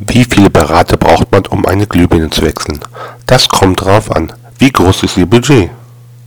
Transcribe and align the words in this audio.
Wie 0.00 0.24
viele 0.24 0.50
Berater 0.50 0.96
braucht 0.96 1.30
man, 1.30 1.46
um 1.46 1.66
eine 1.66 1.86
Glühbirne 1.86 2.28
zu 2.30 2.42
wechseln? 2.42 2.80
Das 3.26 3.48
kommt 3.48 3.80
darauf 3.80 4.10
an. 4.10 4.32
Wie 4.58 4.72
groß 4.72 5.04
ist 5.04 5.16
Ihr 5.16 5.26
Budget? 5.26 5.70